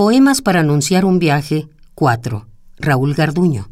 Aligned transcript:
Poemas 0.00 0.40
para 0.40 0.60
anunciar 0.60 1.04
un 1.04 1.18
viaje 1.18 1.68
4. 1.94 2.46
Raúl 2.78 3.12
Garduño. 3.12 3.68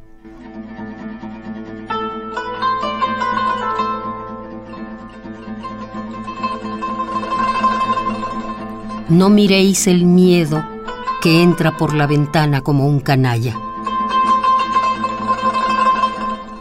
No 9.08 9.30
miréis 9.30 9.86
el 9.86 10.04
miedo 10.04 10.62
que 11.22 11.42
entra 11.42 11.78
por 11.78 11.94
la 11.94 12.06
ventana 12.06 12.60
como 12.60 12.86
un 12.86 13.00
canalla. 13.00 13.56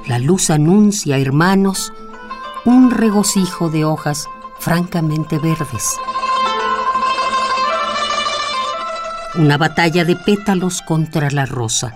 La 0.07 0.17
luz 0.17 0.49
anuncia, 0.49 1.17
hermanos, 1.17 1.91
un 2.63 2.89
regocijo 2.89 3.69
de 3.69 3.83
hojas 3.83 4.29
francamente 4.59 5.37
verdes. 5.39 5.97
Una 9.37 9.55
batalla 9.59 10.03
de 10.03 10.15
pétalos 10.15 10.81
contra 10.81 11.29
la 11.29 11.45
rosa. 11.45 11.93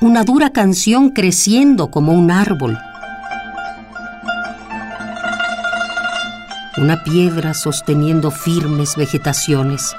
Una 0.00 0.24
dura 0.24 0.50
canción 0.50 1.10
creciendo 1.10 1.88
como 1.88 2.12
un 2.12 2.32
árbol. 2.32 2.76
Una 6.78 7.04
piedra 7.04 7.54
sosteniendo 7.54 8.32
firmes 8.32 8.96
vegetaciones. 8.96 9.94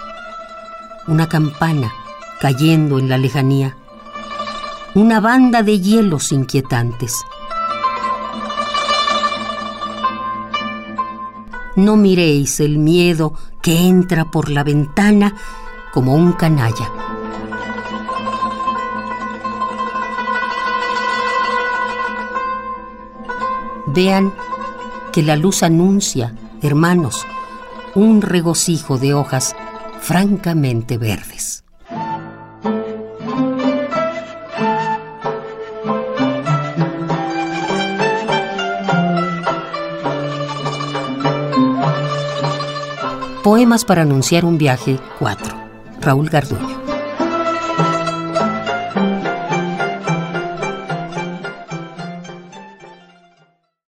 Una 1.08 1.30
campana 1.30 1.90
cayendo 2.42 3.00
en 3.00 3.08
la 3.08 3.18
lejanía. 3.18 3.78
Una 4.96 5.22
banda 5.22 5.64
de 5.64 5.80
hielos 5.80 6.34
inquietantes. 6.34 7.16
No 11.76 11.96
miréis 11.96 12.60
el 12.60 12.78
miedo 12.78 13.34
que 13.62 13.88
entra 13.88 14.30
por 14.30 14.50
la 14.50 14.64
ventana 14.64 15.36
como 15.94 16.16
un 16.16 16.34
canalla. 16.34 16.92
Vean 23.88 24.34
que 25.12 25.22
la 25.22 25.36
luz 25.36 25.64
anuncia, 25.64 26.34
hermanos, 26.62 27.26
un 27.94 28.22
regocijo 28.22 28.98
de 28.98 29.14
hojas 29.14 29.56
francamente 30.00 30.98
verdes. 30.98 31.64
Poemas 43.44 43.86
para 43.86 44.04
anunciar 44.04 44.46
un 44.46 44.60
viaje 44.60 45.00
4. 45.18 45.56
Raúl 46.00 46.30
Garduño. 46.30 46.81